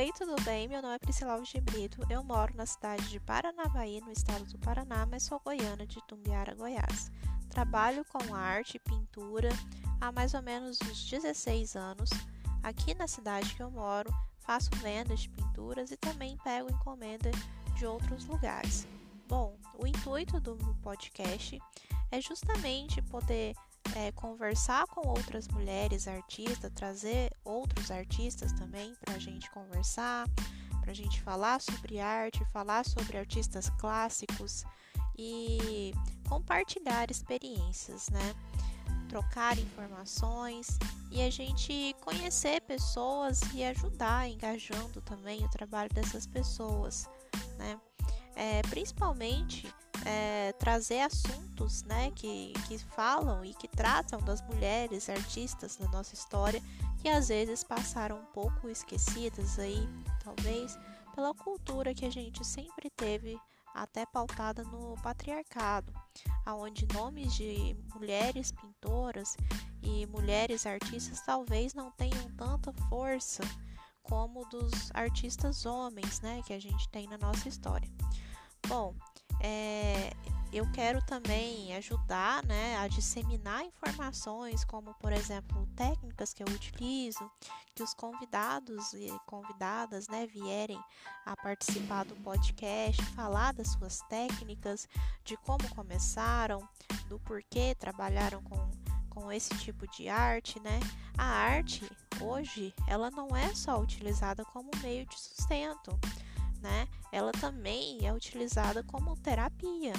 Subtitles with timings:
[0.00, 0.66] Oi, tudo bem?
[0.66, 2.00] Meu nome é Priscila Alves de Brito.
[2.08, 6.54] Eu moro na cidade de Paranavaí, no estado do Paraná, mas sou goiana de Tumbiara,
[6.54, 7.12] Goiás.
[7.50, 9.50] Trabalho com arte e pintura
[10.00, 12.08] há mais ou menos uns 16 anos.
[12.62, 17.30] Aqui na cidade que eu moro, faço vendas de pinturas e também pego encomenda
[17.76, 18.88] de outros lugares.
[19.28, 21.60] Bom, o intuito do podcast
[22.10, 23.54] é justamente poder
[23.96, 30.28] é, conversar com outras mulheres artistas, trazer outros artistas também para a gente conversar,
[30.80, 34.64] para a gente falar sobre arte, falar sobre artistas clássicos
[35.16, 35.92] e
[36.28, 38.34] compartilhar experiências, né?
[39.08, 40.78] Trocar informações
[41.10, 47.08] e a gente conhecer pessoas e ajudar engajando também o trabalho dessas pessoas,
[47.58, 47.78] né?
[48.36, 49.72] É, principalmente
[50.04, 56.14] é, trazer assuntos né, que, que falam e que tratam das mulheres artistas da nossa
[56.14, 56.62] história
[57.00, 59.88] que às vezes passaram um pouco esquecidas aí,
[60.22, 60.78] talvez,
[61.14, 63.38] pela cultura que a gente sempre teve
[63.74, 65.92] até pautada no patriarcado,
[66.44, 69.36] aonde nomes de mulheres pintoras
[69.82, 73.42] e mulheres artistas talvez não tenham tanta força
[74.02, 77.88] como dos artistas homens, né, que a gente tem na nossa história.
[78.66, 78.94] Bom,
[79.40, 80.12] é,
[80.52, 87.30] eu quero também ajudar né, a disseminar informações, como por exemplo técnicas que eu utilizo,
[87.74, 90.82] que os convidados e convidadas né, vierem
[91.24, 94.88] a participar do podcast, falar das suas técnicas,
[95.24, 96.68] de como começaram,
[97.08, 98.70] do porquê trabalharam com,
[99.08, 100.80] com esse tipo de arte, né?
[101.16, 101.88] A arte
[102.20, 105.96] hoje ela não é só utilizada como meio de sustento
[106.60, 106.86] né?
[107.12, 109.92] Ela também é utilizada como terapia.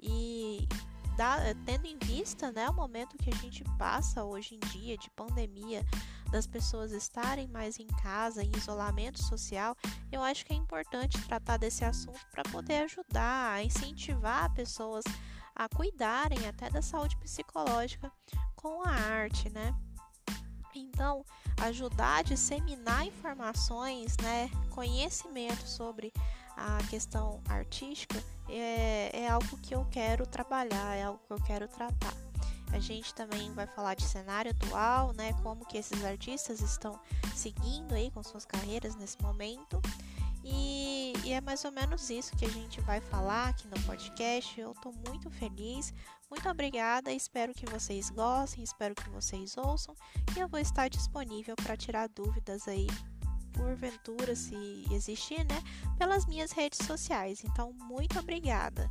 [0.00, 0.68] E
[1.16, 5.10] dá, tendo em vista né, o momento que a gente passa hoje em dia de
[5.10, 5.84] pandemia,
[6.30, 9.76] das pessoas estarem mais em casa, em isolamento social,
[10.10, 15.04] eu acho que é importante tratar desse assunto para poder ajudar, a incentivar pessoas
[15.54, 18.12] a cuidarem até da saúde psicológica
[18.54, 19.74] com a arte, né?
[20.74, 21.24] Então,
[21.62, 26.12] ajudar a disseminar informações, né, conhecimento sobre
[26.56, 31.68] a questão artística é, é algo que eu quero trabalhar, é algo que eu quero
[31.68, 32.14] tratar.
[32.72, 36.98] A gente também vai falar de cenário atual, né, como que esses artistas estão
[37.34, 39.80] seguindo aí com suas carreiras nesse momento.
[40.48, 44.60] E, e, é mais ou menos isso que a gente vai falar aqui no podcast.
[44.60, 45.92] Eu estou muito feliz,
[46.30, 47.10] muito obrigada.
[47.12, 49.94] Espero que vocês gostem, espero que vocês ouçam.
[50.36, 52.86] E eu vou estar disponível para tirar dúvidas aí,
[53.56, 55.62] porventura, se existir, né?
[55.98, 57.42] Pelas minhas redes sociais.
[57.44, 58.90] Então, muito obrigada.